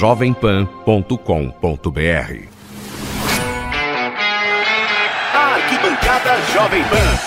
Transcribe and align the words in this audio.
jovempan.com.br. 0.00 1.10
Arquibancada 5.34 6.40
Jovem 6.54 6.82
Pan. 6.84 7.18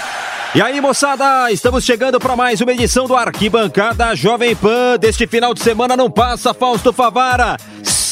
E 0.55 0.61
aí, 0.61 0.81
moçada, 0.81 1.51
estamos 1.51 1.83
chegando 1.83 2.19
para 2.19 2.35
mais 2.35 2.61
uma 2.61 2.71
edição 2.71 3.05
do 3.05 3.15
Arquibancada 3.15 4.15
Jovem 4.15 4.55
Pan. 4.55 4.97
Deste 4.99 5.27
final 5.27 5.53
de 5.53 5.61
semana 5.61 5.95
não 5.95 6.09
passa, 6.09 6.51
Fausto 6.51 6.91
Favara. 6.91 7.57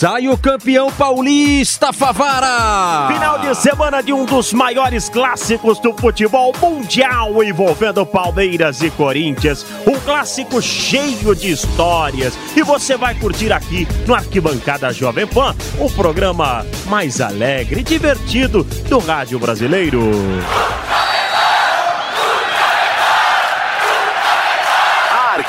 Sai 0.01 0.27
o 0.27 0.35
campeão 0.35 0.91
paulista, 0.91 1.93
Favara! 1.93 3.13
Final 3.13 3.37
de 3.37 3.53
semana 3.53 4.01
de 4.01 4.11
um 4.11 4.25
dos 4.25 4.51
maiores 4.51 5.09
clássicos 5.09 5.77
do 5.77 5.93
futebol 5.93 6.51
mundial 6.59 7.43
envolvendo 7.43 8.03
Palmeiras 8.03 8.81
e 8.81 8.89
Corinthians. 8.89 9.63
Um 9.85 9.99
clássico 9.99 10.59
cheio 10.59 11.35
de 11.35 11.51
histórias. 11.51 12.33
E 12.55 12.63
você 12.63 12.97
vai 12.97 13.13
curtir 13.13 13.53
aqui 13.53 13.87
no 14.07 14.15
Arquibancada 14.15 14.91
Jovem 14.91 15.27
Pan, 15.27 15.55
o 15.77 15.87
programa 15.87 16.65
mais 16.87 17.21
alegre 17.21 17.81
e 17.81 17.83
divertido 17.83 18.63
do 18.89 18.97
rádio 18.97 19.37
brasileiro. 19.37 20.01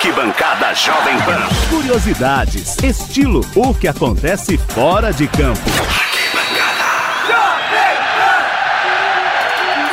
Arquibancada 0.02 0.74
Jovem 0.74 1.16
Pan. 1.20 1.48
Curiosidades, 1.70 2.76
estilo, 2.82 3.40
o 3.54 3.72
que 3.72 3.86
acontece 3.86 4.58
fora 4.58 5.12
de 5.12 5.28
campo. 5.28 5.60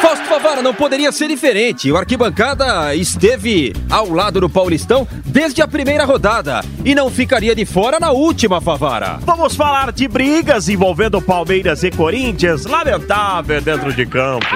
Fausto 0.01 0.25
Favara, 0.25 0.63
não 0.63 0.73
poderia 0.73 1.11
ser 1.11 1.27
diferente. 1.27 1.91
O 1.91 1.95
Arquibancada 1.95 2.95
esteve 2.95 3.71
ao 3.87 4.09
lado 4.09 4.41
do 4.41 4.49
Paulistão 4.49 5.07
desde 5.23 5.61
a 5.61 5.67
primeira 5.67 6.05
rodada 6.05 6.61
e 6.83 6.95
não 6.95 7.11
ficaria 7.11 7.53
de 7.53 7.63
fora 7.63 7.99
na 7.99 8.09
última, 8.09 8.59
Favara. 8.59 9.19
Vamos 9.21 9.55
falar 9.55 9.91
de 9.91 10.07
brigas 10.07 10.69
envolvendo 10.69 11.21
Palmeiras 11.21 11.83
e 11.83 11.91
Corinthians. 11.91 12.65
Lamentável 12.65 13.61
dentro 13.61 13.93
de 13.93 14.07
campo. 14.07 14.47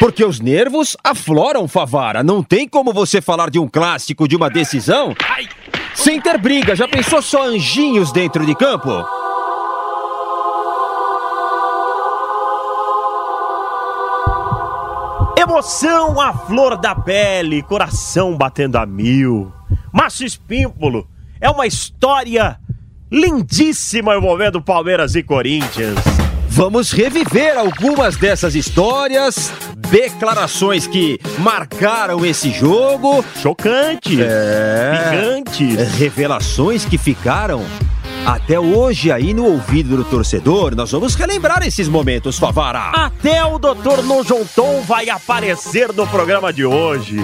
Porque 0.00 0.24
os 0.24 0.40
nervos 0.40 0.96
afloram, 1.04 1.68
Favara. 1.68 2.22
Não 2.22 2.42
tem 2.42 2.66
como 2.66 2.90
você 2.90 3.20
falar 3.20 3.50
de 3.50 3.58
um 3.58 3.68
clássico, 3.68 4.26
de 4.26 4.34
uma 4.34 4.48
decisão, 4.48 5.14
sem 5.94 6.18
ter 6.18 6.38
briga. 6.38 6.74
Já 6.74 6.88
pensou 6.88 7.20
só 7.20 7.46
anjinhos 7.46 8.10
dentro 8.10 8.46
de 8.46 8.54
campo? 8.54 8.88
Emoção 15.38 16.18
à 16.18 16.32
flor 16.32 16.78
da 16.78 16.94
pele, 16.94 17.62
coração 17.62 18.38
batendo 18.38 18.76
a 18.76 18.86
mil. 18.86 19.52
Márcio 19.92 20.26
Espímpolo 20.26 21.06
é 21.38 21.50
uma 21.50 21.66
história 21.66 22.58
lindíssima 23.12 24.16
envolvendo 24.16 24.62
Palmeiras 24.62 25.14
e 25.14 25.22
Corinthians. 25.22 25.98
Vamos 26.48 26.90
reviver 26.90 27.56
algumas 27.56 28.16
dessas 28.16 28.54
histórias, 28.54 29.52
declarações 29.90 30.86
que 30.86 31.18
marcaram 31.38 32.24
esse 32.24 32.50
jogo, 32.50 33.24
Chocante, 33.40 34.18
é, 34.22 35.10
gigante. 35.10 35.64
revelações 35.98 36.84
que 36.84 36.96
ficaram 36.96 37.64
até 38.24 38.58
hoje 38.60 39.10
aí 39.10 39.34
no 39.34 39.44
ouvido 39.46 39.96
do 39.96 40.04
torcedor. 40.04 40.74
Nós 40.74 40.90
vamos 40.92 41.14
relembrar 41.14 41.62
esses 41.66 41.88
momentos, 41.88 42.38
Favara. 42.38 42.90
Até 42.90 43.44
o 43.44 43.58
Dr. 43.58 44.02
Nojonton 44.04 44.82
vai 44.82 45.08
aparecer 45.10 45.92
no 45.92 46.06
programa 46.06 46.52
de 46.52 46.64
hoje. 46.64 47.16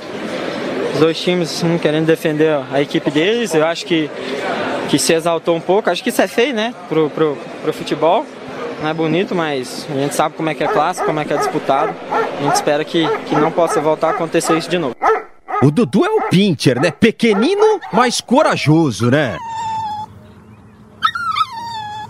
os 0.93 0.99
dois 0.99 1.17
times 1.17 1.63
um, 1.63 1.77
querendo 1.77 2.07
defender 2.07 2.59
a 2.73 2.81
equipe 2.81 3.09
deles. 3.09 3.55
Eu 3.55 3.65
acho 3.65 3.85
que, 3.85 4.11
que 4.89 4.99
se 4.99 5.13
exaltou 5.13 5.55
um 5.55 5.61
pouco. 5.61 5.89
Acho 5.89 6.03
que 6.03 6.09
isso 6.09 6.21
é 6.21 6.27
feio, 6.27 6.53
né? 6.53 6.75
Pro, 6.89 7.09
pro, 7.09 7.37
pro 7.63 7.71
futebol. 7.71 8.25
Não 8.81 8.89
é 8.89 8.93
bonito, 8.93 9.35
mas 9.35 9.85
a 9.89 9.93
gente 9.93 10.15
sabe 10.15 10.35
como 10.35 10.49
é 10.49 10.55
que 10.55 10.63
é 10.63 10.67
clássico, 10.67 11.05
como 11.05 11.19
é 11.19 11.25
que 11.25 11.31
é 11.31 11.37
disputado. 11.37 11.93
A 12.11 12.43
gente 12.43 12.55
espera 12.55 12.83
que, 12.83 13.07
que 13.27 13.35
não 13.35 13.51
possa 13.51 13.79
voltar 13.79 14.07
a 14.07 14.11
acontecer 14.11 14.57
isso 14.57 14.69
de 14.69 14.79
novo. 14.79 14.95
O 15.61 15.69
Dudu 15.69 16.03
é 16.03 16.09
o 16.09 16.21
pincher, 16.29 16.81
né? 16.81 16.89
Pequenino, 16.89 17.79
mas 17.93 18.19
corajoso, 18.19 19.11
né? 19.11 19.37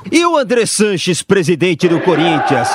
E 0.10 0.26
o 0.26 0.38
André 0.38 0.66
Sanches, 0.66 1.22
presidente 1.22 1.90
do 1.90 2.00
Corinthians? 2.00 2.70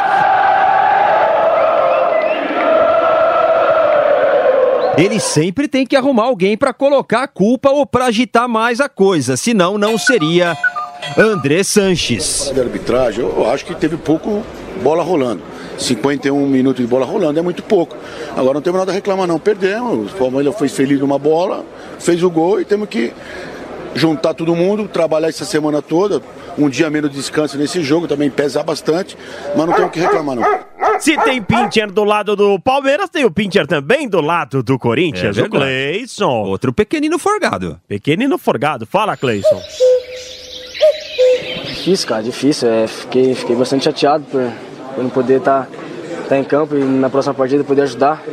Ele 4.98 5.20
sempre 5.20 5.68
tem 5.68 5.86
que 5.86 5.96
arrumar 5.96 6.24
alguém 6.24 6.56
para 6.56 6.72
colocar 6.72 7.22
a 7.22 7.28
culpa 7.28 7.70
ou 7.70 7.86
para 7.86 8.06
agitar 8.06 8.48
mais 8.48 8.80
a 8.80 8.88
coisa, 8.88 9.36
senão 9.36 9.76
não 9.76 9.98
seria 9.98 10.56
André 11.16 11.62
Sanches. 11.62 12.50
de 12.54 12.60
arbitragem, 12.60 13.24
eu 13.24 13.48
acho 13.48 13.64
que 13.64 13.74
teve 13.74 13.96
pouco 13.96 14.42
bola 14.82 15.02
rolando. 15.02 15.42
51 15.78 16.46
minutos 16.46 16.84
de 16.84 16.90
bola 16.90 17.04
rolando 17.04 17.38
é 17.38 17.42
muito 17.42 17.62
pouco. 17.62 17.96
Agora 18.36 18.54
não 18.54 18.62
temos 18.62 18.78
nada 18.78 18.92
a 18.92 18.94
reclamar 18.94 19.26
não, 19.26 19.38
perdemos. 19.38 20.12
O 20.12 20.16
Palmeiras 20.16 20.54
foi 20.56 20.68
feliz 20.68 21.00
numa 21.00 21.18
bola, 21.18 21.64
fez 21.98 22.22
o 22.22 22.30
gol 22.30 22.60
e 22.60 22.64
temos 22.64 22.88
que 22.88 23.12
juntar 23.94 24.34
todo 24.34 24.54
mundo, 24.54 24.86
trabalhar 24.88 25.28
essa 25.28 25.44
semana 25.44 25.80
toda, 25.80 26.20
um 26.58 26.68
dia 26.68 26.90
menos 26.90 27.10
de 27.10 27.16
descanso 27.16 27.56
nesse 27.56 27.82
jogo, 27.82 28.06
também 28.06 28.28
pesar 28.28 28.62
bastante, 28.62 29.16
mas 29.56 29.66
não 29.66 29.74
temos 29.74 29.90
que 29.90 30.00
reclamar 30.00 30.36
não. 30.36 30.66
Se 31.00 31.16
tem 31.24 31.42
Pincher 31.42 31.90
do 31.90 32.04
lado 32.04 32.36
do 32.36 32.58
Palmeiras, 32.60 33.10
tem 33.10 33.24
o 33.24 33.30
Pincher 33.30 33.66
também 33.66 34.08
do 34.08 34.20
lado 34.20 34.62
do 34.62 34.78
Corinthians. 34.78 35.36
É 35.36 35.42
o. 35.42 35.50
Cleison. 35.50 36.42
Outro 36.44 36.72
pequenino 36.72 37.18
forgado. 37.18 37.78
Pequenino 37.86 38.38
forgado. 38.38 38.86
Fala, 38.86 39.16
Cleison. 39.16 39.60
Difícil, 41.86 42.08
cara, 42.08 42.20
difícil. 42.20 42.68
É, 42.68 42.88
fiquei, 42.88 43.32
fiquei 43.32 43.54
bastante 43.54 43.84
chateado 43.84 44.24
por, 44.24 44.42
por 44.92 45.04
não 45.04 45.08
poder 45.08 45.38
estar 45.38 45.68
em 46.32 46.42
campo 46.42 46.74
e 46.74 46.82
na 46.82 47.08
próxima 47.08 47.32
partida 47.32 47.62
poder 47.62 47.82
ajudar. 47.82 48.24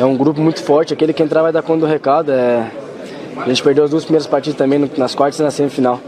É 0.00 0.04
um 0.04 0.16
grupo 0.16 0.40
muito 0.40 0.60
forte, 0.60 0.92
aquele 0.92 1.12
que 1.12 1.22
entrar 1.22 1.42
vai 1.42 1.52
dar 1.52 1.62
conta 1.62 1.82
do 1.82 1.86
recado. 1.86 2.32
É, 2.32 2.72
a 3.36 3.46
gente 3.46 3.62
perdeu 3.62 3.84
as 3.84 3.90
duas 3.90 4.02
primeiras 4.02 4.26
partidas 4.26 4.58
também, 4.58 4.90
nas 4.96 5.14
quartas 5.14 5.38
e 5.38 5.44
na 5.44 5.52
semifinal. 5.52 6.00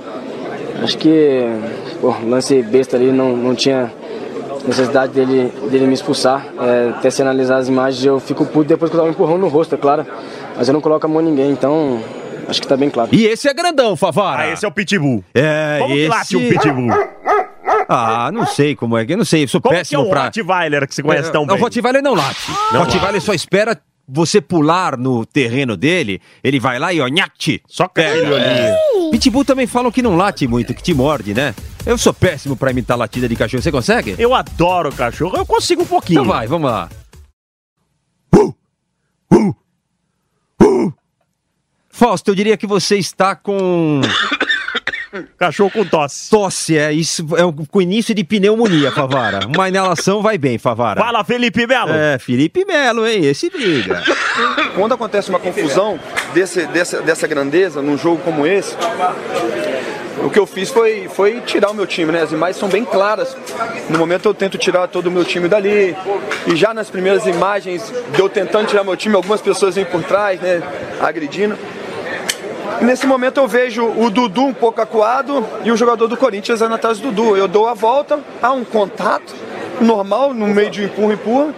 Acho 0.82 0.98
que 0.98 1.46
pô, 2.00 2.12
lance 2.26 2.60
besta 2.60 2.96
ali, 2.96 3.12
não, 3.12 3.36
não 3.36 3.54
tinha 3.54 3.92
necessidade 4.66 5.12
dele, 5.12 5.52
dele 5.70 5.86
me 5.86 5.94
expulsar. 5.94 6.44
É, 6.60 6.88
até 6.88 7.08
se 7.08 7.22
analisar 7.22 7.58
as 7.58 7.68
imagens, 7.68 8.04
eu 8.04 8.18
fico 8.18 8.44
puto 8.44 8.66
depois 8.66 8.90
que 8.90 8.96
eu 8.96 8.98
dava 8.98 9.10
um 9.10 9.12
empurrão 9.12 9.38
no 9.38 9.46
rosto, 9.46 9.76
é 9.76 9.78
claro. 9.78 10.04
Mas 10.56 10.66
eu 10.66 10.74
não 10.74 10.80
coloco 10.80 11.06
a 11.06 11.08
mão 11.08 11.22
em 11.22 11.26
ninguém, 11.26 11.52
então 11.52 12.00
acho 12.48 12.60
que 12.60 12.68
tá 12.68 12.76
bem 12.76 12.90
claro. 12.90 13.10
E 13.12 13.26
esse 13.26 13.48
é 13.48 13.54
grandão, 13.54 13.96
Favara. 13.96 14.42
Ah, 14.42 14.52
esse 14.52 14.64
é 14.64 14.68
o 14.68 14.72
Pitbull. 14.72 15.24
É, 15.34 15.78
Vamos 15.80 15.96
esse... 15.96 16.08
lá, 16.08 16.24
tio 16.24 16.40
Pitbull. 16.48 16.90
Ah, 17.88 18.30
não 18.32 18.46
sei 18.46 18.74
como 18.74 18.96
é 18.96 19.04
que. 19.04 19.12
Eu 19.12 19.18
não 19.18 19.24
sei, 19.24 19.44
eu 19.44 19.48
sou 19.48 19.60
Como 19.60 19.72
que 19.72 19.76
é 19.76 19.80
péssimo 19.80 20.02
o 20.02 20.10
pra. 20.10 20.24
Rottweiler 20.24 20.86
que 20.88 20.94
você 20.94 21.02
conhece 21.02 21.30
tão 21.30 21.44
É, 21.44 21.46
bem? 21.46 21.56
O 21.56 21.60
Rottweiler 21.60 22.02
não 22.02 22.14
late. 22.14 22.50
O 22.72 22.76
Rottweiler 22.78 23.20
só 23.20 23.34
espera 23.34 23.78
você 24.06 24.40
pular 24.40 24.98
no 24.98 25.24
terreno 25.24 25.76
dele, 25.76 26.20
ele 26.42 26.60
vai 26.60 26.78
lá 26.78 26.92
e 26.92 27.00
ó, 27.00 27.08
nhaque, 27.08 27.62
Só 27.66 27.88
caralho 27.88 28.36
ali. 28.36 29.10
Pitbull 29.10 29.44
também 29.44 29.66
falam 29.66 29.90
que 29.90 30.02
não 30.02 30.16
late 30.16 30.46
muito, 30.46 30.74
que 30.74 30.82
te 30.82 30.92
morde, 30.92 31.32
né? 31.32 31.54
Eu 31.86 31.98
sou 31.98 32.12
péssimo 32.12 32.56
pra 32.56 32.70
imitar 32.70 32.96
latida 32.96 33.28
de 33.28 33.36
cachorro. 33.36 33.62
Você 33.62 33.72
consegue? 33.72 34.14
Eu 34.18 34.34
adoro 34.34 34.90
cachorro, 34.92 35.36
eu 35.36 35.46
consigo 35.46 35.82
um 35.82 35.86
pouquinho. 35.86 36.22
Então 36.22 36.32
vai, 36.32 36.46
vamos 36.46 36.70
lá. 36.70 36.88
Fausto, 41.94 42.32
eu 42.32 42.34
diria 42.34 42.56
que 42.56 42.66
você 42.66 42.96
está 42.96 43.36
com 43.36 44.00
Cachorro 45.38 45.70
com 45.70 45.84
tosse. 45.84 46.28
tosse, 46.28 46.76
é 46.76 46.92
isso, 46.92 47.24
é 47.36 47.44
o 47.44 47.52
com 47.52 47.80
início 47.80 48.12
de 48.12 48.24
pneumonia, 48.24 48.90
Favara. 48.90 49.46
Uma 49.46 49.68
inalação 49.68 50.20
vai 50.20 50.36
bem, 50.36 50.58
Favara. 50.58 51.00
Fala, 51.00 51.22
Felipe 51.22 51.64
Melo. 51.68 51.92
É, 51.92 52.18
Felipe 52.18 52.64
Melo, 52.64 53.06
hein? 53.06 53.24
Esse 53.24 53.48
briga. 53.48 54.02
Quando 54.74 54.92
acontece 54.92 55.30
uma 55.30 55.38
confusão 55.38 56.00
desse, 56.34 56.66
dessa, 56.66 57.00
dessa 57.00 57.28
grandeza 57.28 57.80
num 57.80 57.96
jogo 57.96 58.20
como 58.24 58.44
esse, 58.44 58.76
o 60.24 60.28
que 60.30 60.38
eu 60.38 60.46
fiz 60.46 60.70
foi, 60.70 61.08
foi 61.08 61.42
tirar 61.42 61.70
o 61.70 61.74
meu 61.74 61.86
time, 61.86 62.10
né? 62.10 62.22
As 62.22 62.32
imagens 62.32 62.56
são 62.56 62.68
bem 62.68 62.84
claras. 62.84 63.36
No 63.88 64.00
momento 64.00 64.28
eu 64.28 64.34
tento 64.34 64.58
tirar 64.58 64.88
todo 64.88 65.06
o 65.06 65.10
meu 65.12 65.24
time 65.24 65.46
dali. 65.46 65.96
E 66.44 66.56
já 66.56 66.74
nas 66.74 66.90
primeiras 66.90 67.24
imagens 67.24 67.92
de 68.12 68.20
eu 68.20 68.28
tentando 68.28 68.66
tirar 68.66 68.82
meu 68.82 68.96
time, 68.96 69.14
algumas 69.14 69.40
pessoas 69.40 69.76
vêm 69.76 69.84
por 69.84 70.02
trás, 70.02 70.40
né? 70.40 70.60
Agredindo. 71.00 71.56
E 72.80 72.84
nesse 72.84 73.06
momento 73.06 73.38
eu 73.40 73.46
vejo 73.48 73.84
o 73.84 74.10
Dudu 74.10 74.44
um 74.46 74.52
pouco 74.54 74.80
acuado 74.80 75.46
e 75.64 75.70
o 75.70 75.76
jogador 75.76 76.06
do 76.08 76.16
Corinthians 76.16 76.60
indo 76.60 76.74
atrás 76.74 76.98
do 76.98 77.10
Dudu. 77.10 77.36
Eu 77.36 77.46
dou 77.48 77.68
a 77.68 77.74
volta, 77.74 78.18
há 78.42 78.50
um 78.52 78.64
contato 78.64 79.34
normal, 79.80 80.34
no 80.34 80.46
meio 80.48 80.70
de 80.70 80.84
empurra, 80.84 81.14
empurra. 81.14 81.54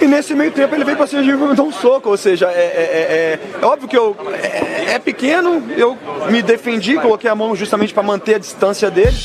E 0.00 0.06
nesse 0.06 0.32
meio 0.34 0.52
tempo 0.52 0.72
ele 0.74 0.84
veio 0.84 0.96
pra 0.96 1.06
cima 1.08 1.22
de 1.22 1.32
mim 1.32 1.44
e 1.44 1.48
me 1.48 1.54
dar 1.56 1.62
um 1.64 1.72
soco, 1.72 2.08
ou 2.10 2.16
seja, 2.16 2.46
é, 2.46 2.50
é- 2.50 2.54
é- 2.54 3.40
é- 3.60 3.60
é 3.60 3.66
óbvio 3.66 3.88
que 3.88 3.96
eu 3.96 4.16
é, 4.40 4.92
é 4.94 4.98
pequeno, 5.00 5.60
eu 5.76 5.98
me 6.30 6.40
defendi, 6.40 6.94
coloquei 6.98 7.28
a 7.28 7.34
mão 7.34 7.56
justamente 7.56 7.92
para 7.92 8.04
manter 8.04 8.36
a 8.36 8.38
distância 8.38 8.88
dele. 8.92 9.16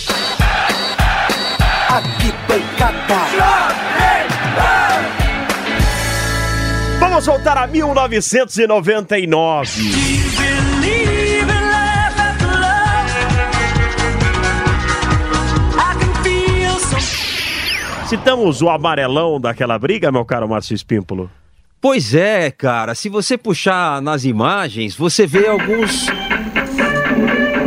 Vamos 6.99 7.25
voltar 7.25 7.57
a 7.57 7.67
1999. 7.67 10.22
Citamos 18.13 18.61
o 18.61 18.69
amarelão 18.69 19.41
daquela 19.41 19.79
briga, 19.79 20.11
meu 20.11 20.23
caro 20.23 20.47
Márcio 20.47 20.75
Espímpolo. 20.75 21.31
Pois 21.81 22.13
é, 22.13 22.51
cara. 22.51 22.93
Se 22.93 23.09
você 23.09 23.39
puxar 23.39 24.03
nas 24.03 24.23
imagens, 24.23 24.95
você 24.95 25.25
vê 25.25 25.47
alguns 25.47 26.05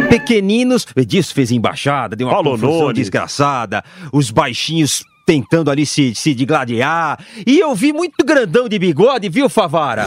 pequeninos. 0.08 0.86
Disso 1.04 1.34
fez 1.34 1.50
embaixada, 1.50 2.14
deu 2.14 2.28
uma 2.28 2.32
Paulo 2.34 2.52
confusão 2.52 2.78
Nunes. 2.82 2.94
desgraçada. 2.94 3.82
Os 4.12 4.30
baixinhos 4.30 5.02
tentando 5.26 5.68
ali 5.68 5.84
se, 5.84 6.14
se 6.14 6.32
digladiar. 6.32 7.18
E 7.44 7.58
eu 7.58 7.74
vi 7.74 7.92
muito 7.92 8.24
grandão 8.24 8.68
de 8.68 8.78
bigode, 8.78 9.28
viu, 9.28 9.48
Favara? 9.48 10.06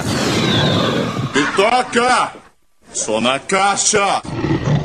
Toca! 1.53 2.31
Só 2.93 3.19
na 3.19 3.39
caixa! 3.39 4.21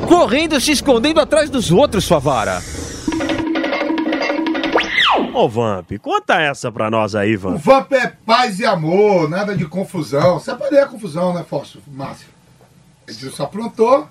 Correndo, 0.09 0.61
se 0.61 0.73
escondendo 0.73 1.21
atrás 1.21 1.49
dos 1.49 1.71
outros, 1.71 2.09
Favara. 2.09 2.61
Ô, 5.35 5.49
Vamp, 5.49 5.91
conta 6.01 6.41
essa 6.41 6.71
pra 6.71 6.89
nós 6.89 7.17
aí, 7.17 7.35
O 7.35 7.41
Vamp. 7.41 7.59
Vamp 7.59 7.93
é 7.93 8.07
paz 8.25 8.61
e 8.61 8.65
amor, 8.65 9.29
nada 9.29 9.57
de 9.57 9.67
confusão. 9.67 10.39
Separei 10.39 10.79
a 10.79 10.87
confusão, 10.87 11.35
né, 11.35 11.43
Fausto? 11.43 11.83
Márcio? 11.89 12.29
Edilson 13.09 13.43
aprontou 13.43 14.09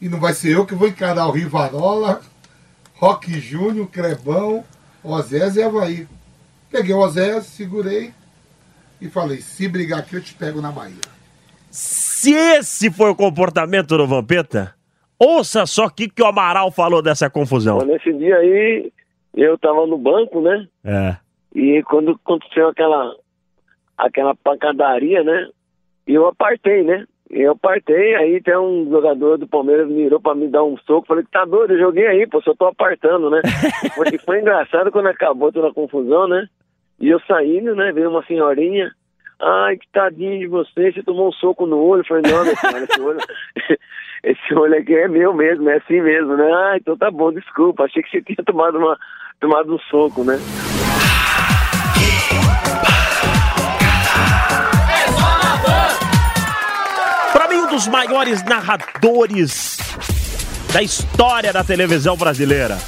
e 0.00 0.08
não 0.08 0.18
vai 0.18 0.34
ser 0.34 0.56
eu 0.56 0.66
que 0.66 0.74
vou 0.74 0.88
encarar 0.88 1.28
o 1.28 1.30
Rivarola, 1.30 2.20
Rock 2.94 3.38
Júnior, 3.38 3.86
Crebão, 3.86 4.64
Osés 5.02 5.54
e 5.54 5.62
Havaí. 5.62 6.08
Peguei 6.72 6.92
o 6.92 6.98
Osés, 6.98 7.46
segurei 7.46 8.12
e 9.00 9.08
falei: 9.08 9.40
se 9.40 9.68
brigar 9.68 10.00
aqui, 10.00 10.16
eu 10.16 10.22
te 10.22 10.34
pego 10.34 10.60
na 10.60 10.72
Bahia. 10.72 10.96
Se 11.70 12.32
esse 12.32 12.90
foi 12.90 13.10
o 13.10 13.14
comportamento 13.14 13.96
do 13.96 14.08
Vampeta, 14.08 14.74
ouça 15.16 15.66
só 15.66 15.86
o 15.86 15.90
que, 15.90 16.08
que 16.08 16.22
o 16.22 16.26
Amaral 16.26 16.72
falou 16.72 17.00
dessa 17.00 17.30
confusão. 17.30 17.78
Nesse 17.78 18.12
dia 18.12 18.36
aí, 18.36 18.92
eu 19.34 19.58
tava 19.58 19.86
no 19.86 19.98
banco, 19.98 20.40
né? 20.40 20.66
É. 20.84 21.16
E 21.54 21.82
quando 21.84 22.12
aconteceu 22.12 22.68
aquela, 22.68 23.14
aquela 23.96 24.34
pancadaria, 24.34 25.22
né? 25.22 25.48
Eu 26.06 26.26
apartei, 26.26 26.82
né? 26.82 27.06
Eu 27.30 27.52
apartei, 27.52 28.14
aí 28.14 28.40
tem 28.42 28.56
um 28.56 28.88
jogador 28.90 29.38
do 29.38 29.48
Palmeiras 29.48 29.88
mirou 29.88 30.20
pra 30.20 30.34
me 30.34 30.46
dar 30.46 30.62
um 30.62 30.76
soco, 30.78 31.06
falei 31.06 31.24
que 31.24 31.30
tá 31.30 31.44
doido, 31.44 31.72
eu 31.72 31.78
joguei 31.78 32.06
aí, 32.06 32.26
pô, 32.26 32.40
só 32.42 32.54
tô 32.54 32.66
apartando, 32.66 33.30
né? 33.30 33.40
foi, 33.96 34.06
e 34.12 34.18
foi 34.18 34.40
engraçado 34.40 34.92
quando 34.92 35.06
acabou 35.06 35.50
toda 35.50 35.68
a 35.68 35.74
confusão, 35.74 36.28
né? 36.28 36.46
E 37.00 37.08
eu 37.08 37.18
saindo, 37.20 37.74
né? 37.74 37.92
Veio 37.92 38.10
uma 38.10 38.24
senhorinha, 38.24 38.92
ai, 39.40 39.76
que 39.76 39.88
tadinho 39.92 40.38
de 40.38 40.46
você, 40.46 40.92
você 40.92 41.02
tomou 41.02 41.28
um 41.28 41.32
soco 41.32 41.66
no 41.66 41.78
olho. 41.78 42.00
Eu 42.00 42.06
falei, 42.06 42.22
não, 42.30 42.44
meu 42.44 42.56
cara, 42.56 42.84
esse 42.84 43.00
olho, 43.00 43.18
esse 44.22 44.54
olho 44.54 44.78
aqui 44.78 44.94
é 44.94 45.08
meu 45.08 45.34
mesmo, 45.34 45.68
é 45.68 45.76
assim 45.76 46.00
mesmo, 46.00 46.36
né? 46.36 46.50
Ah, 46.52 46.76
então 46.76 46.96
tá 46.96 47.10
bom, 47.10 47.32
desculpa, 47.32 47.84
achei 47.84 48.02
que 48.02 48.10
você 48.10 48.22
tinha 48.22 48.44
tomado, 48.44 48.78
uma, 48.78 48.98
tomado 49.44 49.74
um 49.74 49.78
soco, 49.90 50.24
né? 50.24 50.40
Pra 57.32 57.48
mim, 57.48 57.56
um 57.56 57.68
dos 57.68 57.86
maiores 57.88 58.42
narradores 58.44 59.76
da 60.72 60.82
história 60.82 61.52
da 61.52 61.64
televisão 61.64 62.16
brasileira. 62.16 62.78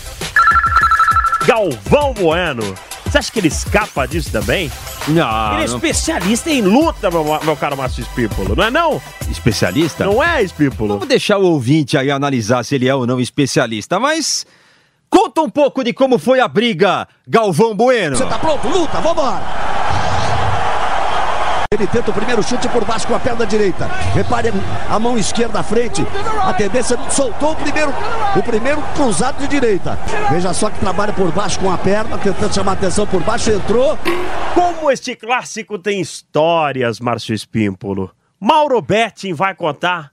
Galvão 1.47 2.13
Bueno. 2.15 2.63
Você 3.05 3.19
acha 3.19 3.33
que 3.33 3.39
ele 3.39 3.49
escapa 3.49 4.07
disso 4.07 4.31
também? 4.31 4.71
Não, 5.09 5.55
ele 5.55 5.65
é 5.65 5.69
não- 5.69 5.77
especialista 5.77 6.51
em 6.51 6.61
luta, 6.63 7.11
meu, 7.11 7.25
meu 7.45 7.57
caro 7.57 7.77
Márcio 7.77 8.03
Espípolo, 8.03 8.57
não 8.57 8.65
é 8.65 8.71
não? 8.71 9.01
Especialista? 9.31 10.05
Não 10.05 10.23
é, 10.23 10.43
Espípolo? 10.43 10.95
Vamos 10.95 11.07
deixar 11.09 11.39
o 11.39 11.45
ouvinte 11.45 11.97
aí 11.97 12.11
analisar 12.11 12.65
se 12.65 12.75
ele 12.75 12.89
é 12.89 12.95
ou 12.95 13.07
não 13.07 13.21
especialista, 13.21 14.01
mas 14.01 14.45
conta 15.09 15.41
um 15.41 15.51
pouco 15.51 15.83
de 15.83 15.93
como 15.93 16.19
foi 16.19 16.41
a 16.41 16.49
briga, 16.49 17.07
Galvão 17.27 17.75
Bueno. 17.75 18.17
Você 18.17 18.27
tá 18.27 18.39
pronto? 18.39 18.69
Luta, 18.69 19.01
vambora! 19.01 19.43
Ele 21.73 21.87
tenta 21.89 22.11
o 22.11 22.15
primeiro 22.15 22.43
chute 22.43 22.69
por 22.69 22.85
baixo 22.85 23.09
com 23.09 23.15
a 23.15 23.19
perna 23.19 23.45
direita. 23.45 23.87
Repare 24.15 24.53
a 24.89 24.99
mão 24.99 25.19
esquerda 25.19 25.61
à 25.61 25.63
frente. 25.63 26.07
A 26.41 26.55
tendência 26.55 26.97
soltou 27.11 27.53
o 27.53 27.57
primeiro, 27.57 27.93
o 28.37 28.43
primeiro 28.43 28.81
cruzado 28.95 29.39
de 29.39 29.49
direita. 29.49 29.99
Veja 30.31 30.55
só 30.55 30.71
que 30.71 30.79
trabalha 30.79 31.13
por 31.13 31.31
baixo 31.33 31.59
com 31.59 31.71
a 31.71 31.77
perna, 31.77 32.17
tentando 32.19 32.55
chamar 32.55 32.73
a 32.73 32.75
atenção 32.75 33.07
por 33.07 33.21
baixo, 33.23 33.51
entrou. 33.51 33.99
Como 34.55 34.91
este 34.91 35.17
clássico 35.17 35.77
tem 35.77 36.01
histórias, 36.01 37.01
Márcio 37.01 37.35
Espímpolo. 37.35 38.13
Mauro 38.41 38.81
Betting 38.81 39.35
vai 39.35 39.55
contar 39.55 40.13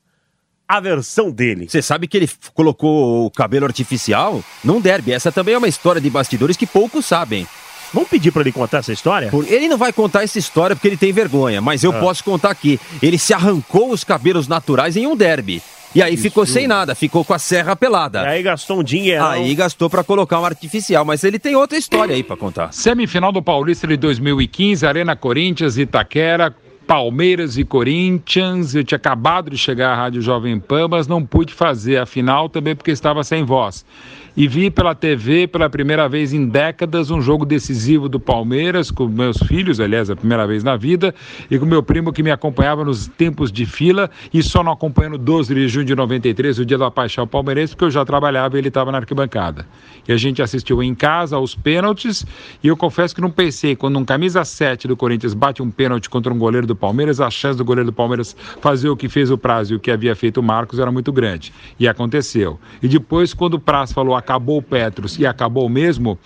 a 0.67 0.79
versão 0.79 1.29
dele. 1.31 1.67
Você 1.69 1.81
sabe 1.81 2.07
que 2.07 2.17
ele 2.17 2.29
colocou 2.53 3.25
o 3.25 3.31
cabelo 3.31 3.65
artificial 3.65 4.43
num 4.63 4.79
derby. 4.81 5.11
Essa 5.11 5.31
também 5.31 5.53
é 5.53 5.57
uma 5.57 5.67
história 5.67 6.01
de 6.01 6.09
bastidores 6.09 6.57
que 6.57 6.65
poucos 6.65 7.05
sabem. 7.05 7.47
Vamos 7.93 8.09
pedir 8.09 8.31
pra 8.31 8.41
ele 8.41 8.51
contar 8.51 8.79
essa 8.79 8.91
história? 8.91 9.29
Por- 9.29 9.45
Ele 9.47 9.67
não 9.67 9.77
vai 9.77 9.93
contar 9.93 10.23
essa 10.23 10.39
história 10.39 10.75
porque 10.75 10.87
ele 10.87 10.97
tem 10.97 11.11
vergonha, 11.13 11.61
mas 11.61 11.83
eu 11.83 11.91
Ah. 11.91 11.99
posso 11.99 12.23
contar 12.23 12.49
aqui. 12.49 12.79
Ele 13.03 13.19
se 13.19 13.33
arrancou 13.35 13.91
os 13.91 14.03
cabelos 14.03 14.47
naturais 14.47 14.97
em 14.97 15.05
um 15.05 15.15
derby. 15.15 15.61
E 15.93 16.01
aí 16.01 16.17
ficou 16.17 16.43
sem 16.43 16.65
nada, 16.65 16.95
ficou 16.95 17.23
com 17.23 17.35
a 17.35 17.37
serra 17.37 17.75
pelada. 17.75 18.23
E 18.23 18.27
aí 18.27 18.41
gastou 18.41 18.79
um 18.79 18.83
dinheiro. 18.83 19.23
Aí 19.23 19.53
gastou 19.53 19.91
pra 19.91 20.03
colocar 20.03 20.39
um 20.39 20.45
artificial, 20.45 21.05
mas 21.05 21.23
ele 21.23 21.37
tem 21.37 21.55
outra 21.55 21.77
história 21.77 22.15
aí 22.15 22.23
pra 22.23 22.35
contar. 22.35 22.73
Semifinal 22.73 23.31
do 23.31 23.43
Paulista 23.43 23.85
de 23.85 23.95
2015, 23.95 24.87
Arena 24.87 25.15
Corinthians, 25.15 25.77
Itaquera, 25.77 26.55
Palmeiras 26.87 27.57
e 27.57 27.63
Corinthians. 27.63 28.75
Eu 28.75 28.83
tinha 28.83 28.97
acabado 28.97 29.49
de 29.49 29.57
chegar 29.57 29.91
à 29.91 29.95
Rádio 29.95 30.21
Jovem 30.21 30.59
Pan, 30.59 30.87
mas 30.87 31.07
não 31.07 31.25
pude 31.25 31.53
fazer 31.53 31.97
a 31.97 32.05
final 32.05 32.49
também 32.49 32.75
porque 32.75 32.91
estava 32.91 33.23
sem 33.23 33.43
voz. 33.43 33.85
E 34.35 34.47
vi 34.47 34.71
pela 34.71 34.95
TV, 34.95 35.47
pela 35.47 35.69
primeira 35.69 36.09
vez 36.09 36.33
em 36.33 36.47
décadas, 36.47 37.11
um 37.11 37.21
jogo 37.21 37.45
decisivo 37.45 38.09
do 38.09 38.19
Palmeiras 38.19 38.89
com 38.89 39.07
meus 39.07 39.37
filhos, 39.37 39.79
aliás, 39.79 40.09
a 40.09 40.15
primeira 40.15 40.47
vez 40.47 40.63
na 40.63 40.75
vida, 40.75 41.13
e 41.51 41.59
com 41.59 41.67
meu 41.67 41.83
primo 41.83 42.11
que 42.11 42.23
me 42.23 42.31
acompanhava 42.31 42.83
nos 42.83 43.05
tempos 43.05 43.51
de 43.51 43.63
fila 43.63 44.09
e 44.33 44.41
só 44.41 44.63
não 44.63 44.71
acompanhou 44.71 45.11
no 45.11 45.17
12 45.19 45.53
de 45.53 45.67
junho 45.67 45.85
de 45.85 45.95
93, 45.95 46.57
o 46.57 46.65
dia 46.65 46.79
da 46.79 46.89
paixão 46.89 47.27
palmeirense, 47.27 47.73
porque 47.73 47.85
eu 47.85 47.91
já 47.91 48.03
trabalhava 48.03 48.57
e 48.57 48.59
ele 48.59 48.69
estava 48.69 48.91
na 48.91 48.97
arquibancada. 48.97 49.67
E 50.07 50.11
a 50.11 50.17
gente 50.17 50.41
assistiu 50.41 50.81
em 50.81 50.95
casa 50.95 51.35
aos 51.35 51.53
pênaltis, 51.53 52.25
e 52.63 52.67
eu 52.67 52.75
confesso 52.75 53.13
que 53.13 53.21
não 53.21 53.29
pensei, 53.29 53.75
quando 53.75 53.99
um 53.99 54.03
camisa 54.03 54.43
7 54.43 54.87
do 54.87 54.97
Corinthians 54.97 55.35
bate 55.35 55.61
um 55.61 55.69
pênalti 55.69 56.09
contra 56.09 56.33
um 56.33 56.39
goleiro 56.39 56.65
do 56.65 56.75
Palmeiras, 56.75 57.21
a 57.21 57.29
chance 57.29 57.55
do 57.55 57.63
goleiro 57.63 57.91
do 57.91 57.93
Palmeiras 57.93 58.35
fazer 58.59 58.89
o 58.89 58.97
que 58.97 59.07
fez 59.07 59.29
o 59.29 59.37
Praz 59.37 59.69
e 59.69 59.75
o 59.75 59.79
que 59.79 59.91
havia 59.91 60.15
feito 60.15 60.39
o 60.39 60.43
Marcos 60.43 60.79
era 60.79 60.91
muito 60.91 61.11
grande. 61.11 61.53
E 61.79 61.87
aconteceu. 61.87 62.59
E 62.81 62.87
depois, 62.87 63.31
quando 63.31 63.53
o 63.53 63.59
Praz 63.59 63.93
falou 63.93 64.22
acabou 64.23 64.57
o 64.57 64.63
Petros 64.63 65.19
e 65.19 65.25
acabou 65.25 65.67
mesmo, 65.67 66.17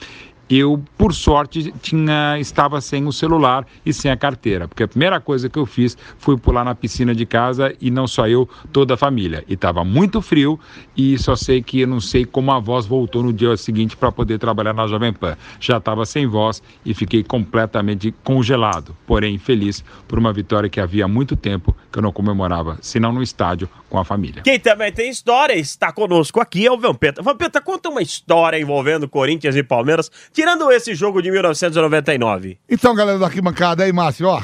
eu, 0.50 0.82
por 0.98 1.14
sorte, 1.14 1.74
tinha, 1.82 2.40
estava 2.40 2.80
sem 2.80 3.06
o 3.06 3.12
celular 3.12 3.66
e 3.86 3.94
sem 3.94 4.10
a 4.10 4.18
carteira, 4.18 4.68
porque 4.68 4.84
a 4.84 4.88
primeira 4.88 5.20
coisa 5.20 5.50
que 5.50 5.60
eu 5.60 5.66
fiz 5.66 5.98
foi 6.18 6.38
pular 6.38 6.64
na 6.64 6.74
piscina 6.74 7.14
de 7.14 7.26
casa 7.26 7.74
e 7.82 7.92
não 7.92 8.08
só 8.08 8.28
eu, 8.28 8.48
toda 8.72 8.94
a 8.94 8.98
família. 8.98 9.44
E 9.48 9.54
estava 9.54 9.84
muito 9.84 10.22
frio 10.22 10.60
e 10.96 11.18
só 11.18 11.36
sei 11.36 11.62
que 11.62 11.82
eu 11.82 11.88
não 11.88 12.00
sei 12.00 12.26
como 12.26 12.52
a 12.52 12.60
voz 12.60 12.86
voltou 12.86 13.24
no 13.24 13.34
dia 13.34 13.56
seguinte 13.58 13.98
para 13.98 14.12
poder 14.12 14.40
trabalhar 14.40 14.74
na 14.74 14.88
Jovem 14.88 15.12
Pan. 15.12 15.38
Já 15.60 15.78
estava 15.78 16.06
sem 16.06 16.26
voz 16.26 16.62
e 16.86 16.94
fiquei 16.94 17.24
completamente 17.24 18.14
congelado, 18.24 18.96
porém 19.06 19.38
feliz 19.38 19.84
por 20.08 20.18
uma 20.18 20.32
vitória 20.32 20.70
que 20.70 20.80
havia 20.80 21.08
muito 21.08 21.36
tempo 21.36 21.76
que 21.92 22.00
eu 22.00 22.04
não 22.04 22.12
comemorava, 22.12 22.78
senão 22.82 23.12
no 23.12 23.22
estádio 23.22 23.70
com 23.90 23.98
a 23.98 24.06
família. 24.06 24.42
Quem 24.44 24.60
também 24.60 24.92
tem 24.92 25.10
história 25.10 25.54
está 25.54 25.92
conosco 25.92 26.40
aqui 26.40 26.66
é 26.66 26.72
o 26.72 26.78
Vampeta. 26.78 27.22
Vampeta, 27.22 27.62
conta 27.62 27.90
uma 27.90 28.02
história 28.02 28.60
envolvendo 28.60 29.08
Corinthians 29.08 29.56
e 29.56 29.64
Palmeiras, 29.64 30.12
tirando 30.38 30.72
esse 30.72 30.94
jogo 30.94 31.20
de 31.20 31.32
1999. 31.32 32.60
Então, 32.70 32.94
galera 32.94 33.18
da 33.18 33.26
arquibancada, 33.26 33.84
aí, 33.84 33.92
Márcio, 33.92 34.28
ó. 34.28 34.40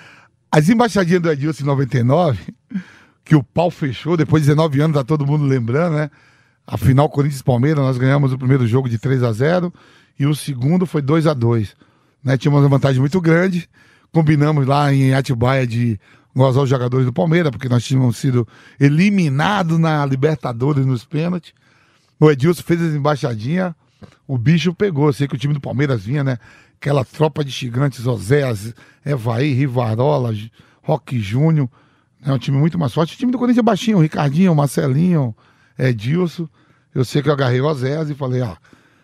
As 0.52 0.68
embaixadinhas 0.68 1.22
do 1.22 1.32
Edilson 1.32 1.62
em 1.62 1.66
99, 1.66 2.54
que 3.24 3.34
o 3.34 3.42
pau 3.42 3.70
fechou, 3.70 4.14
depois 4.14 4.42
de 4.42 4.50
19 4.50 4.78
anos, 4.82 4.94
tá 4.94 5.02
todo 5.02 5.26
mundo 5.26 5.46
lembrando, 5.46 5.96
né? 5.96 6.10
A 6.66 6.76
final 6.76 7.08
Corinthians 7.08 7.40
e 7.40 7.44
Palmeiras, 7.44 7.82
nós 7.82 7.96
ganhamos 7.96 8.30
o 8.30 8.36
primeiro 8.36 8.66
jogo 8.66 8.90
de 8.90 8.98
3 8.98 9.22
a 9.22 9.32
0 9.32 9.72
e 10.20 10.26
o 10.26 10.34
segundo 10.34 10.84
foi 10.84 11.00
2 11.00 11.26
a 11.26 11.32
2 11.32 11.74
né? 12.22 12.36
Tínhamos 12.36 12.62
uma 12.62 12.68
vantagem 12.68 13.00
muito 13.00 13.18
grande, 13.18 13.70
combinamos 14.12 14.66
lá 14.66 14.92
em 14.92 15.14
Atibaia 15.14 15.66
de 15.66 15.98
gozar 16.36 16.62
os 16.62 16.68
jogadores 16.68 17.06
do 17.06 17.12
Palmeiras, 17.12 17.50
porque 17.50 17.70
nós 17.70 17.82
tínhamos 17.82 18.18
sido 18.18 18.46
eliminados 18.78 19.78
na 19.78 20.04
Libertadores 20.04 20.84
nos 20.84 21.06
pênaltis. 21.06 21.54
O 22.20 22.30
Edilson 22.30 22.62
fez 22.62 22.82
as 22.82 22.92
embaixadinhas, 22.92 23.72
o 24.26 24.36
bicho 24.36 24.74
pegou. 24.74 25.12
Sei 25.12 25.26
que 25.26 25.34
o 25.34 25.38
time 25.38 25.54
do 25.54 25.60
Palmeiras 25.60 26.02
vinha, 26.04 26.22
né? 26.22 26.38
Aquela 26.80 27.04
tropa 27.04 27.44
de 27.44 27.50
gigantes, 27.50 28.06
Oséias, 28.06 28.74
Evaí, 29.04 29.52
Rivarola, 29.52 30.32
Roque 30.82 31.18
Júnior. 31.18 31.68
É 32.24 32.32
um 32.32 32.38
time 32.38 32.56
muito 32.56 32.78
mais 32.78 32.92
forte. 32.92 33.14
O 33.14 33.18
time 33.18 33.32
do 33.32 33.38
Corinthians 33.38 33.62
é 33.62 33.64
baixinho, 33.64 33.98
o 33.98 34.00
Ricardinho, 34.00 34.52
o 34.52 34.56
Marcelinho, 34.56 35.34
Edilson. 35.78 36.48
Eu 36.94 37.04
sei 37.04 37.22
que 37.22 37.28
eu 37.28 37.32
agarrei 37.32 37.60
o 37.60 37.66
Oséias 37.66 38.10
e 38.10 38.14
falei, 38.14 38.42
ó, 38.42 38.56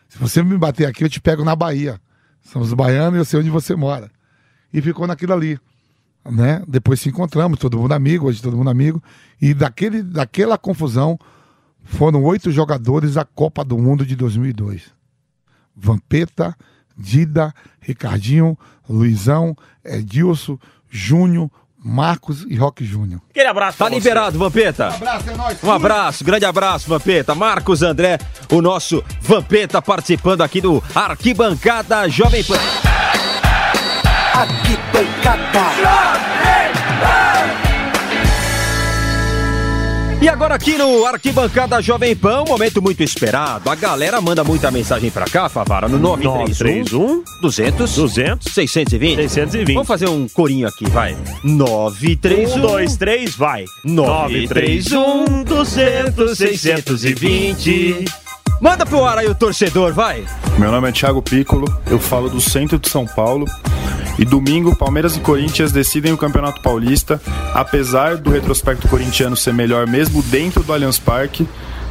se 0.09 0.19
você 0.19 0.43
me 0.43 0.57
bater 0.57 0.87
aqui, 0.87 1.05
eu 1.05 1.09
te 1.09 1.21
pego 1.21 1.45
na 1.45 1.55
Bahia. 1.55 2.01
Somos 2.43 2.73
baianos 2.73 3.15
e 3.15 3.19
eu 3.19 3.25
sei 3.25 3.41
onde 3.41 3.51
você 3.51 3.75
mora. 3.75 4.11
E 4.73 4.81
ficou 4.81 5.07
naquilo 5.07 5.33
ali. 5.33 5.59
Né? 6.25 6.63
Depois 6.67 7.01
se 7.01 7.09
encontramos, 7.09 7.59
todo 7.59 7.79
mundo 7.79 7.93
amigo, 7.93 8.27
hoje 8.27 8.43
todo 8.43 8.57
mundo 8.57 8.71
amigo. 8.71 9.03
E 9.41 9.53
daquele, 9.53 10.03
daquela 10.03 10.57
confusão 10.57 11.19
foram 11.85 12.23
oito 12.25 12.51
jogadores 12.51 13.15
da 13.15 13.25
Copa 13.25 13.65
do 13.65 13.79
Mundo 13.79 14.05
de 14.05 14.17
2002. 14.17 14.93
Vampeta, 15.77 16.57
Dida, 16.97 17.53
Ricardinho, 17.81 18.59
Luizão, 18.89 19.57
Edilson, 19.85 20.59
Júnior, 20.89 21.51
Marcos 21.85 22.47
e 22.49 22.57
Roque 22.57 22.85
Júnior. 22.85 23.21
Aquele 23.31 23.49
abraço. 23.49 23.77
Tá 23.79 23.89
liberado, 23.89 24.39
Vampeta. 24.39 24.89
Um 24.89 24.95
abraço, 24.95 25.31
é 25.31 25.37
nóis. 25.37 25.63
Um 25.63 25.71
abraço, 25.71 26.25
grande 26.25 26.47
abraço, 26.47 26.89
Vampeta. 26.89 27.35
Marcos 27.35 27.83
André, 27.83 28.19
o 28.51 28.63
nosso 28.63 29.05
Vampeta 29.21 29.83
participando 29.83 30.41
aqui 30.41 30.63
do 30.63 30.83
Arquibancada 30.95 32.09
Jovem 32.09 32.43
Pan. 32.43 32.59
E 40.25 40.29
agora 40.31 40.55
aqui 40.55 40.79
no 40.79 41.05
Arquibancada 41.05 41.83
Jovem 41.83 42.17
Pan, 42.17 42.45
um 42.45 42.47
momento 42.47 42.81
muito 42.81 43.03
esperado. 43.03 43.69
A 43.69 43.75
galera 43.75 44.23
manda 44.23 44.43
muita 44.43 44.71
mensagem 44.71 45.11
pra 45.11 45.27
cá, 45.27 45.51
Favara, 45.51 45.87
no 45.87 45.99
931 45.99 47.23
200 47.43 47.95
200 47.95 48.51
620. 48.55 49.17
620. 49.17 49.75
Vamos 49.75 49.87
fazer 49.87 50.09
um 50.09 50.27
corinho 50.27 50.67
aqui, 50.67 50.89
vai. 50.89 51.15
931 51.45 52.57
1, 52.57 52.61
2, 52.63 52.97
3, 52.97 53.37
vai. 53.37 53.67
931 53.85 55.45
200 55.45 56.39
620. 56.39 58.07
Manda 58.63 58.87
pro 58.87 59.05
ar 59.05 59.19
aí 59.19 59.27
o 59.27 59.35
torcedor, 59.35 59.93
vai. 59.93 60.25
Meu 60.57 60.73
nome 60.73 60.89
é 60.89 60.93
Thiago 60.93 61.21
Piccolo, 61.21 61.67
eu 61.91 61.99
falo 61.99 62.31
do 62.31 62.41
centro 62.41 62.79
de 62.79 62.89
São 62.89 63.07
Paulo. 63.07 63.45
E 64.19 64.25
domingo, 64.25 64.77
Palmeiras 64.77 65.17
e 65.17 65.21
Corinthians 65.21 65.73
decidem 65.73 66.13
o 66.13 66.17
Campeonato 66.17 66.63
Paulista. 66.63 67.21
Apesar 67.53 68.17
do 68.17 68.31
retrospecto 68.31 68.89
corintiano 68.89 69.37
ser 69.37 69.53
melhor 69.53 69.87
mesmo 69.87 70.23
dentro 70.23 70.63
do 70.63 70.73
Allianz 70.73 70.99
Parque, 70.99 71.49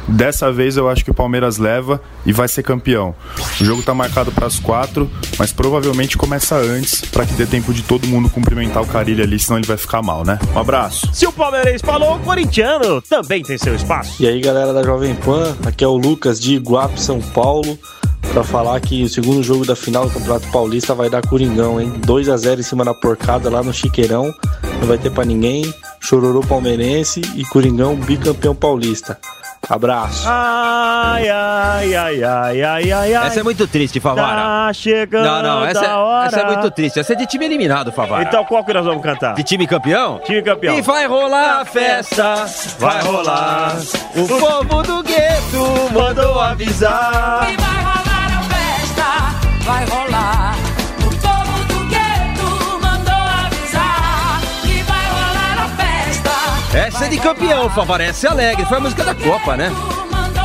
dessa 0.08 0.52
vez 0.52 0.76
eu 0.76 0.88
acho 0.88 1.04
que 1.04 1.10
o 1.10 1.14
Palmeiras 1.14 1.58
leva 1.58 2.00
e 2.24 2.32
vai 2.32 2.48
ser 2.48 2.62
campeão. 2.62 3.14
O 3.60 3.64
jogo 3.64 3.82
tá 3.82 3.94
marcado 3.94 4.32
para 4.32 4.46
as 4.46 4.58
quatro, 4.58 5.10
mas 5.38 5.52
provavelmente 5.52 6.16
começa 6.16 6.56
antes 6.56 7.02
para 7.02 7.26
que 7.26 7.34
dê 7.34 7.46
tempo 7.46 7.72
de 7.72 7.82
todo 7.82 8.06
mundo 8.06 8.28
cumprimentar 8.30 8.82
o 8.82 8.86
Carilho 8.86 9.22
ali, 9.22 9.38
senão 9.38 9.58
ele 9.58 9.66
vai 9.66 9.76
ficar 9.76 10.02
mal, 10.02 10.24
né? 10.24 10.38
Um 10.54 10.58
abraço. 10.58 11.08
Se 11.12 11.26
o 11.26 11.32
palmeirense 11.32 11.84
falou, 11.84 12.16
o 12.16 12.20
corintiano 12.20 13.02
também 13.02 13.42
tem 13.42 13.58
seu 13.58 13.74
espaço. 13.74 14.22
E 14.22 14.26
aí 14.26 14.40
galera 14.40 14.72
da 14.72 14.82
Jovem 14.82 15.14
Pan, 15.14 15.56
aqui 15.64 15.84
é 15.84 15.88
o 15.88 15.96
Lucas 15.96 16.40
de 16.40 16.54
Iguape, 16.54 17.00
São 17.00 17.20
Paulo, 17.20 17.78
para 18.34 18.42
falar 18.42 18.80
que 18.80 19.04
o 19.04 19.08
segundo 19.08 19.44
jogo 19.44 19.64
da 19.64 19.76
final 19.76 20.06
do 20.06 20.10
Campeonato 20.10 20.48
Paulista 20.50 20.92
vai 20.92 21.08
dar 21.08 21.22
Coringão, 21.24 21.80
hein? 21.80 21.92
2 22.04 22.28
a 22.28 22.36
0 22.36 22.60
em 22.60 22.64
cima 22.64 22.84
da 22.84 22.92
porcada 22.92 23.48
lá 23.48 23.62
no 23.62 23.72
Chiqueirão, 23.72 24.34
não 24.80 24.88
vai 24.88 24.98
ter 24.98 25.10
pra 25.10 25.24
ninguém. 25.24 25.72
Chororô 26.00 26.40
palmeirense 26.40 27.20
e 27.36 27.44
Coringão 27.44 27.94
bicampeão 27.94 28.52
paulista. 28.52 29.16
Abraço. 29.70 30.24
Ai, 30.28 31.28
ai, 31.30 31.94
ai, 31.94 32.22
ai, 32.24 32.62
ai, 32.62 32.92
ai, 32.92 33.14
ai. 33.14 33.26
Essa 33.28 33.40
é 33.40 33.42
muito 33.44 33.68
triste, 33.68 34.00
Favara. 34.00 34.42
Tá 34.66 34.72
chegando 34.74 35.24
Não, 35.24 35.42
não, 35.42 35.64
essa, 35.64 35.86
a 35.86 35.98
hora. 36.00 36.26
essa 36.26 36.40
é 36.40 36.46
muito 36.46 36.70
triste. 36.72 36.98
Essa 36.98 37.12
é 37.12 37.16
de 37.16 37.26
time 37.26 37.46
eliminado, 37.46 37.92
Favara. 37.92 38.24
Então 38.24 38.44
qual 38.44 38.64
que 38.64 38.72
nós 38.74 38.84
vamos 38.84 39.02
cantar? 39.02 39.34
De 39.34 39.44
time 39.44 39.64
campeão? 39.66 40.20
Time 40.24 40.42
campeão. 40.42 40.76
E 40.76 40.82
vai 40.82 41.06
rolar 41.06 41.60
a 41.60 41.64
festa, 41.64 42.44
vai 42.80 43.00
rolar. 43.00 43.76
O 44.16 44.26
povo 44.28 44.82
do 44.82 45.02
gueto 45.04 45.94
mandou 45.94 46.40
avisar. 46.40 47.48
E 47.50 47.56
vai 47.56 47.84
rolar 47.84 48.03
vai 49.64 49.84
rolar. 49.86 50.54
O 51.00 51.10
povo 51.10 51.64
do 51.64 51.88
gueto 51.88 52.80
mandou 52.82 53.14
avisar 53.14 54.40
que 54.62 54.82
vai 54.82 55.08
rolar 55.08 55.64
a 55.64 55.68
festa. 55.76 56.78
Essa 56.78 57.06
é 57.06 57.08
de 57.08 57.18
campeão, 57.18 57.70
Favara. 57.70 58.04
Essa 58.04 58.28
é 58.28 58.30
alegre. 58.30 58.64
Foi 58.66 58.76
a 58.76 58.80
música 58.80 59.04
da 59.04 59.14
Copa, 59.14 59.56
né? 59.56 59.70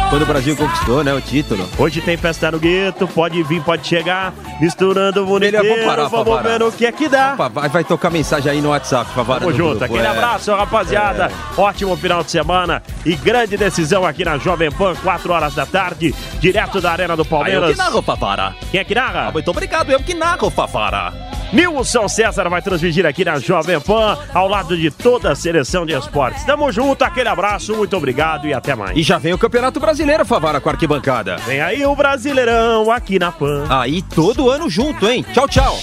Quando 0.10 0.24
o 0.24 0.26
Brasil 0.26 0.58
conquistou, 0.58 1.04
né, 1.04 1.14
o 1.14 1.22
título. 1.22 1.70
Hoje 1.78 2.02
tem 2.02 2.18
festa 2.18 2.50
no 2.50 2.58
gueto, 2.58 3.08
pode 3.08 3.44
vir, 3.44 3.62
pode 3.62 3.86
chegar, 3.86 4.34
misturando 4.60 5.24
o 5.24 5.28
mundo 5.28 5.42
Melhor, 5.42 5.64
inteiro, 5.64 5.86
vamos 5.86 5.96
parar, 5.96 6.08
vamos 6.08 6.42
ver 6.42 6.64
o 6.64 6.72
que 6.72 6.86
é 6.88 6.92
que 6.92 7.08
dá. 7.08 7.36
Vai, 7.36 7.70
vai 7.70 7.84
tocar 7.84 8.10
mensagem 8.10 8.52
aí 8.52 8.60
no 8.60 8.70
WhatsApp, 8.70 9.12
Favara. 9.14 9.42
Tamo 9.42 9.52
junto, 9.52 9.70
grupo, 9.78 9.86
aquele 9.86 10.08
é. 10.08 10.08
abraço, 10.08 10.52
rapaziada. 10.52 11.32
Ótimo 11.56 11.96
final 11.96 12.24
de 12.24 12.32
semana 12.32 12.82
e 13.06 13.16
grande 13.16 13.56
decisão 13.56 14.04
aqui 14.04 14.26
na 14.26 14.40
Jovem 14.40 14.72
Pan, 14.72 14.96
4 14.96 15.32
horas 15.32 15.54
da 15.54 15.68
tarde, 15.68 16.16
direto 16.40 16.82
da 16.82 16.92
Arena 16.92 17.16
do 17.16 17.22
Aí 17.22 17.28
eu 17.28 17.30
Palmeiras. 17.30 17.72
que 17.72 17.78
narro, 17.78 18.02
Favara. 18.02 18.56
Quem 18.72 18.80
é 18.80 18.84
que 18.84 18.96
narra? 18.96 19.28
Ah, 19.28 19.32
muito 19.32 19.52
obrigado, 19.52 19.92
eu 19.92 20.00
que 20.00 20.16
narro, 20.16 20.50
Favara. 20.50 21.14
Nilson 21.52 22.08
César 22.08 22.48
vai 22.50 22.62
transmitir 22.62 23.06
aqui 23.06 23.26
na 23.26 23.40
Jovem 23.40 23.80
Pan, 23.80 24.18
ao 24.34 24.48
lado 24.48 24.78
de 24.78 24.92
toda 24.92 25.32
a 25.32 25.36
seleção 25.36 25.86
de 25.86 25.94
esportes. 25.94 26.44
Tamo 26.44 26.72
junto, 26.72 27.04
aquele 27.04 27.30
abraço, 27.30 27.76
muito 27.76 27.96
obrigado 27.98 28.48
e 28.48 28.54
até 28.54 28.76
mais. 28.76 28.98
E 28.98 29.02
já 29.02 29.18
vem 29.18 29.34
o 29.34 29.38
Campeonato 29.38 29.80
Brasileiro, 29.80 30.26
Favara, 30.26 30.62
com 30.62 30.70
a 30.70 30.74
arquibancada. 30.74 31.38
Vem 31.38 31.62
aí 31.62 31.86
o 31.86 31.96
Brasileirão 31.96 32.92
aqui 32.92 33.18
na 33.18 33.32
Pan. 33.32 33.66
Aí 33.70 34.02
todo 34.02 34.50
ano 34.50 34.70
junto, 34.70 35.08
hein? 35.08 35.26
Tchau, 35.34 35.48
tchau. 35.48 35.80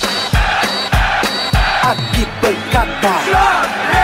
Arquibancada. 1.82 3.95